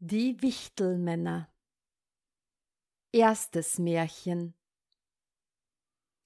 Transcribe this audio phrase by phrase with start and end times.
[0.00, 1.52] Die Wichtelmänner
[3.10, 4.54] Erstes Märchen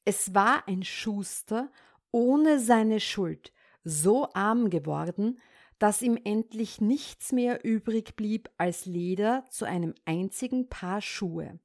[0.04, 1.72] Es war ein Schuster
[2.10, 3.50] ohne seine Schuld
[3.82, 5.40] so arm geworden,
[5.78, 11.58] dass ihm endlich nichts mehr übrig blieb als Leder zu einem einzigen Paar Schuhe.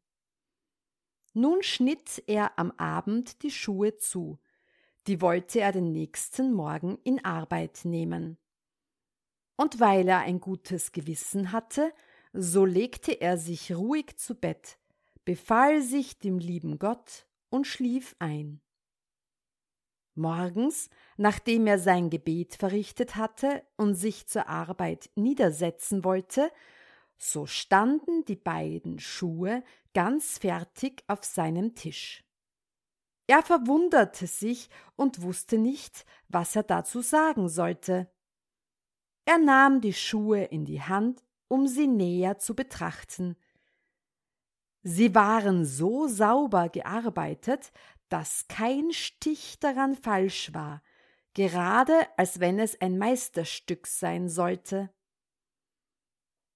[1.33, 4.39] Nun schnitt er am Abend die Schuhe zu,
[5.07, 8.37] die wollte er den nächsten Morgen in Arbeit nehmen.
[9.57, 11.91] Und weil er ein gutes Gewissen hatte,
[12.33, 14.79] so legte er sich ruhig zu Bett,
[15.25, 18.61] befahl sich dem lieben Gott und schlief ein.
[20.15, 26.51] Morgens, nachdem er sein Gebet verrichtet hatte und sich zur Arbeit niedersetzen wollte,
[27.19, 32.23] so standen die beiden Schuhe ganz fertig auf seinem Tisch.
[33.27, 38.09] Er verwunderte sich und wusste nicht, was er dazu sagen sollte.
[39.25, 43.35] Er nahm die Schuhe in die Hand, um sie näher zu betrachten.
[44.83, 47.71] Sie waren so sauber gearbeitet,
[48.09, 50.81] dass kein Stich daran falsch war,
[51.33, 54.89] gerade als wenn es ein Meisterstück sein sollte.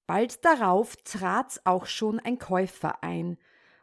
[0.07, 3.37] Bald darauf trat auch schon ein Käufer ein,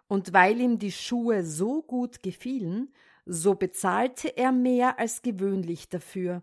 [0.08, 2.92] und weil ihm die Schuhe so gut gefielen,
[3.26, 6.42] so bezahlte er mehr als gewöhnlich dafür,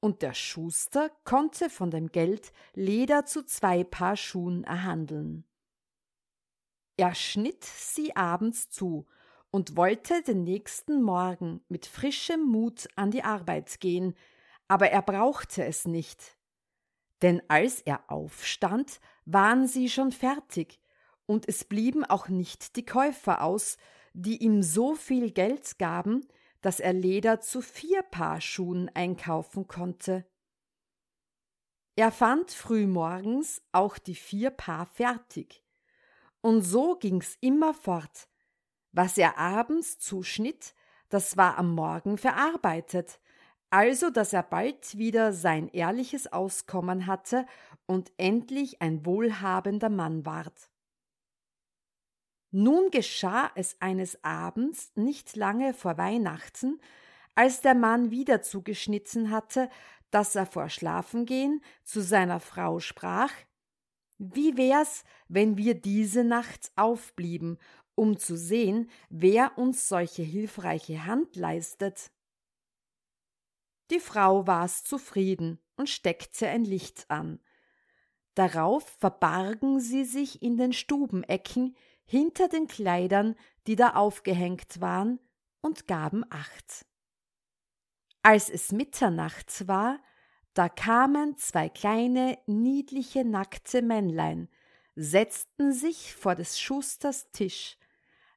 [0.00, 5.44] und der Schuster konnte von dem Geld Leder zu zwei Paar Schuhen erhandeln.
[6.96, 9.06] Er schnitt sie abends zu
[9.50, 14.14] und wollte den nächsten Morgen mit frischem Mut an die Arbeit gehen,
[14.66, 16.36] aber er brauchte es nicht.
[17.22, 20.80] Denn als er aufstand, waren sie schon fertig,
[21.26, 23.76] und es blieben auch nicht die Käufer aus,
[24.14, 26.26] die ihm so viel Geld gaben,
[26.60, 30.26] dass er Leder zu vier Paar Schuhen einkaufen konnte.
[31.96, 35.64] Er fand frühmorgens auch die vier Paar fertig.
[36.40, 38.28] Und so ging's immer fort.
[38.92, 40.74] Was er abends zuschnitt,
[41.08, 43.20] das war am Morgen verarbeitet,
[43.70, 47.46] also dass er bald wieder sein ehrliches Auskommen hatte
[47.86, 50.70] und endlich ein wohlhabender Mann ward.
[52.50, 56.80] Nun geschah es eines Abends, nicht lange vor Weihnachten,
[57.34, 59.68] als der Mann wieder zugeschnitten hatte,
[60.10, 63.32] dass er vor Schlafengehen zu seiner Frau sprach
[64.16, 67.58] Wie wär's, wenn wir diese Nacht aufblieben,
[67.94, 72.10] um zu sehen, wer uns solche hilfreiche Hand leistet?
[73.90, 77.40] Die Frau war's zufrieden und steckte ein Licht an.
[78.34, 81.76] Darauf verbargen sie sich in den Stubenecken,
[82.08, 83.36] hinter den Kleidern,
[83.66, 85.20] die da aufgehängt waren,
[85.60, 86.86] und gaben acht.
[88.22, 90.00] Als es Mitternacht war,
[90.54, 94.48] da kamen zwei kleine, niedliche, nackte Männlein,
[94.96, 97.76] setzten sich vor des Schusters Tisch,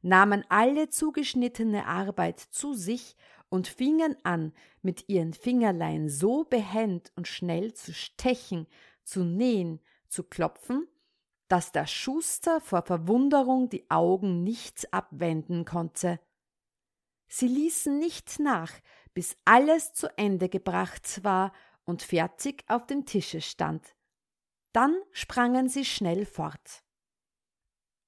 [0.02, 3.16] nahmen alle zugeschnittene Arbeit zu sich
[3.50, 8.68] und fingen an, mit ihren Fingerlein so behend und schnell zu stechen,
[9.04, 10.88] zu nähen, zu klopfen,
[11.52, 16.22] dass der Schuster vor Verwunderung die Augen nicht abwenden konnte.
[17.28, 18.72] Sie ließen nicht nach,
[19.14, 21.52] bis alles zu Ende gebracht war
[21.84, 23.86] und fertig auf dem Tische stand.
[24.72, 26.86] Dann sprangen sie schnell fort.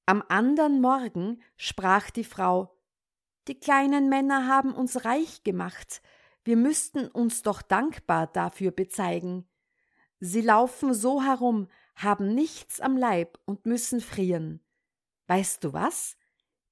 [0.06, 2.74] Am andern Morgen sprach die Frau
[3.50, 6.02] Die kleinen Männer haben uns reich gemacht,
[6.46, 9.50] wir müssten uns doch dankbar dafür bezeigen.
[10.22, 14.62] Sie laufen so herum, haben nichts am Leib und müssen frieren.
[15.28, 16.18] Weißt du was?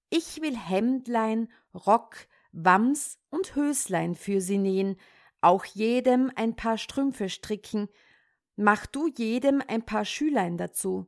[0.09, 4.97] Ich will Hemdlein, Rock, Wams und Höslein für sie nähen,
[5.39, 7.87] auch jedem ein paar Strümpfe stricken,
[8.55, 11.07] mach du jedem ein paar Schülein dazu.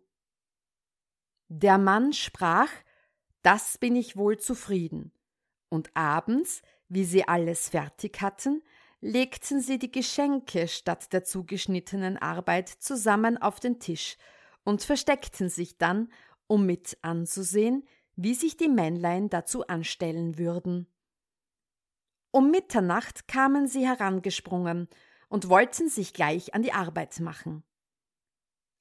[1.49, 2.69] Der Mann sprach,
[3.41, 5.11] das bin ich wohl zufrieden.
[5.69, 8.63] Und abends, wie sie alles fertig hatten,
[9.03, 14.17] legten sie die Geschenke statt der zugeschnittenen Arbeit zusammen auf den Tisch
[14.63, 16.09] und versteckten sich dann,
[16.47, 17.85] um mit anzusehen,
[18.15, 20.87] wie sich die Männlein dazu anstellen würden.
[22.31, 24.87] Um Mitternacht kamen sie herangesprungen
[25.27, 27.63] und wollten sich gleich an die Arbeit machen.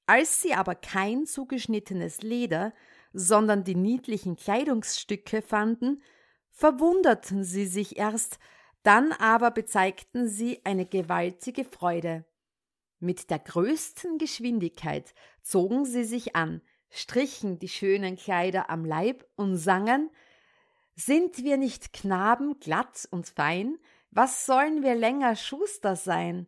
[0.07, 2.73] Als sie aber kein zugeschnittenes Leder,
[3.13, 6.01] sondern die niedlichen Kleidungsstücke fanden,
[6.53, 8.39] verwunderten sie sich erst,
[8.83, 12.25] dann aber bezeigten sie eine gewaltige Freude.
[12.99, 19.57] Mit der größten Geschwindigkeit zogen sie sich an, strichen die schönen Kleider am Leib und
[19.57, 20.11] sangen
[20.95, 23.79] Sind wir nicht Knaben glatt und fein,
[24.11, 26.47] was sollen wir länger Schuster sein?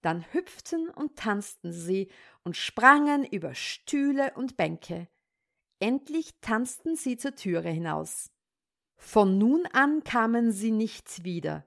[0.00, 2.10] Dann hüpften und tanzten sie
[2.44, 5.08] und sprangen über Stühle und Bänke.
[5.80, 8.30] Endlich tanzten sie zur Türe hinaus.
[9.04, 11.66] Von nun an kamen sie nicht wieder.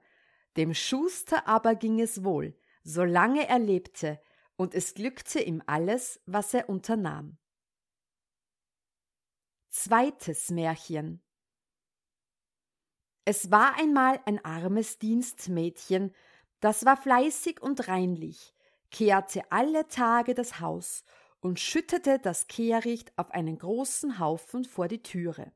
[0.56, 4.18] Dem Schuster aber ging es wohl, solange er lebte,
[4.56, 7.36] und es glückte ihm alles, was er unternahm.
[9.68, 11.22] Zweites Märchen
[13.26, 16.14] Es war einmal ein armes Dienstmädchen,
[16.60, 18.54] das war fleißig und reinlich,
[18.90, 21.04] kehrte alle Tage das Haus
[21.40, 25.52] und schüttete das Kehricht auf einen großen Haufen vor die Türe.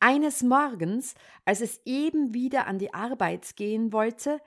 [0.00, 1.14] Eines Morgens,
[1.44, 4.40] als es eben wieder an die Arbeit gehen wollte,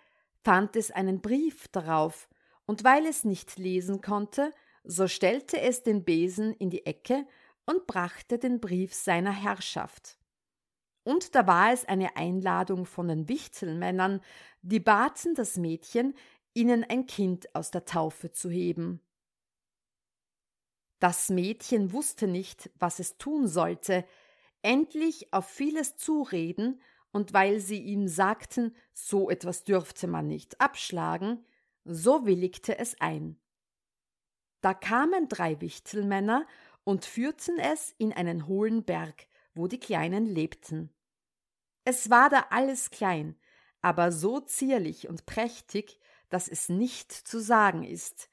[0.43, 2.29] fand es einen Brief darauf,
[2.65, 4.53] und weil es nicht lesen konnte,
[4.83, 7.27] so stellte es den Besen in die Ecke
[7.65, 10.17] und brachte den Brief seiner Herrschaft.
[11.03, 14.21] Und da war es eine Einladung von den Wichtelmännern,
[14.61, 16.13] die baten das Mädchen,
[16.53, 19.01] ihnen ein Kind aus der Taufe zu heben.
[20.99, 24.05] Das Mädchen wusste nicht, was es tun sollte,
[24.61, 26.81] endlich auf vieles zureden,
[27.11, 31.45] und weil sie ihm sagten, so etwas dürfte man nicht abschlagen,
[31.83, 33.37] so willigte es ein.
[34.61, 36.47] Da kamen drei Wichtelmänner
[36.83, 40.93] und führten es in einen hohlen Berg, wo die Kleinen lebten.
[41.83, 43.35] Es war da alles klein,
[43.81, 45.99] aber so zierlich und prächtig,
[46.29, 48.29] dass es nicht zu sagen ist.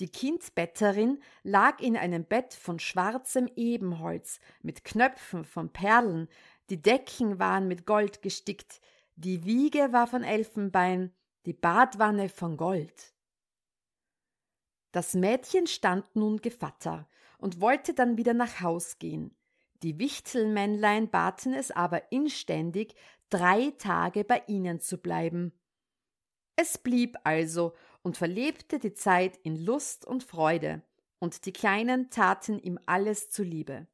[0.00, 6.28] Die Kindbetterin lag in einem Bett von schwarzem Ebenholz mit Knöpfen von Perlen,
[6.70, 8.80] die Decken waren mit Gold gestickt,
[9.16, 11.14] die Wiege war von Elfenbein,
[11.46, 13.14] die Badwanne von Gold.
[14.90, 17.08] Das Mädchen stand nun Gevatter
[17.38, 19.36] und wollte dann wieder nach Haus gehen.
[19.82, 22.94] Die Wichtelmännlein baten es aber inständig,
[23.28, 25.52] drei Tage bei ihnen zu bleiben.
[26.56, 27.74] Es blieb also
[28.04, 30.82] und verlebte die Zeit in Lust und Freude,
[31.18, 33.88] und die Kleinen taten ihm alles zuliebe.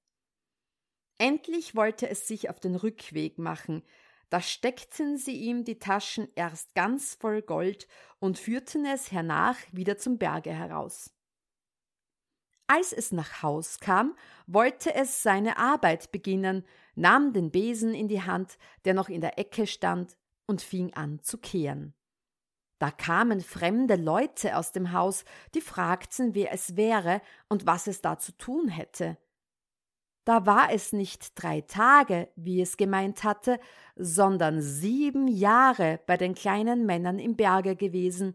[1.17, 3.83] Endlich wollte es sich auf den Rückweg machen,
[4.31, 9.97] da steckten sie ihm die Taschen erst ganz voll Gold und führten es hernach wieder
[9.97, 11.13] zum Berge heraus.
[12.69, 14.17] Als es nach Haus kam,
[14.47, 16.65] wollte es seine Arbeit beginnen,
[16.95, 20.17] nahm den Besen in die Hand, der noch in der Ecke stand,
[20.47, 21.95] und fing an zu kehren.
[22.81, 28.01] Da kamen fremde Leute aus dem Haus, die fragten, wer es wäre und was es
[28.01, 29.19] da zu tun hätte.
[30.25, 33.61] Da war es nicht drei Tage, wie es gemeint hatte,
[33.97, 38.35] sondern sieben Jahre bei den kleinen Männern im Berge gewesen,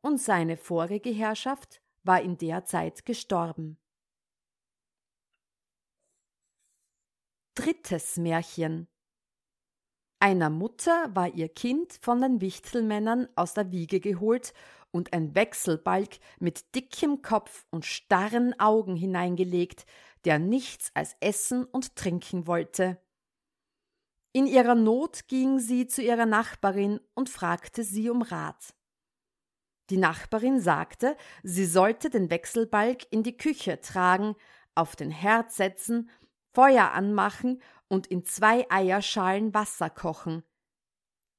[0.00, 3.78] und seine vorige Herrschaft war in der Zeit gestorben.
[7.54, 8.91] Drittes Märchen
[10.22, 14.54] einer Mutter war ihr Kind von den Wichtelmännern aus der Wiege geholt
[14.92, 19.84] und ein Wechselbalg mit dickem Kopf und starren Augen hineingelegt,
[20.24, 23.02] der nichts als essen und trinken wollte.
[24.32, 28.74] In ihrer Not ging sie zu ihrer Nachbarin und fragte sie um Rat.
[29.90, 34.36] Die Nachbarin sagte, sie sollte den Wechselbalg in die Küche tragen,
[34.76, 36.08] auf den Herd setzen,
[36.54, 37.60] Feuer anmachen
[37.92, 40.42] und in zwei Eierschalen Wasser kochen.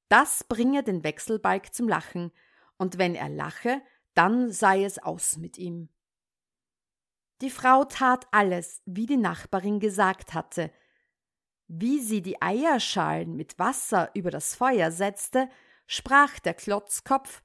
[0.08, 2.32] Das bringe den Wechselbalg zum Lachen,
[2.78, 3.82] und wenn er lache,
[4.14, 5.90] dann sei es aus mit ihm.
[7.42, 10.72] Die Frau tat alles, wie die Nachbarin gesagt hatte.
[11.68, 15.50] Wie sie die Eierschalen mit Wasser über das Feuer setzte,
[15.88, 17.42] sprach der Klotzkopf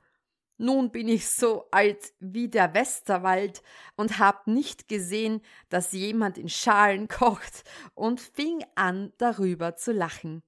[0.58, 3.62] nun bin ich so alt wie der Westerwald
[3.96, 10.42] und hab nicht gesehen, dass jemand in Schalen kocht und fing an, darüber zu lachen.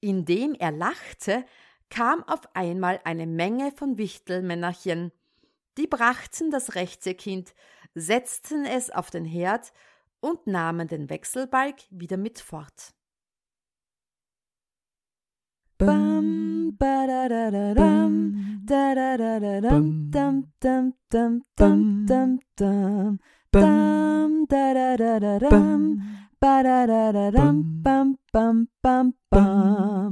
[0.00, 1.44] Indem er lachte,
[1.90, 5.12] kam auf einmal eine Menge von Wichtelmännerchen.
[5.76, 7.54] Die brachten das rechte Kind,
[7.94, 9.72] setzten es auf den Herd
[10.20, 12.94] und nahmen den Wechselbalg wieder mit fort.
[15.78, 18.12] Bam, ba da da da dam
[18.66, 23.18] da da da da dum dum dum dum dum dum dum.
[23.52, 25.82] Dum da da da da dum
[26.40, 29.14] ba da da da dum bum bum bum.
[29.30, 30.08] bum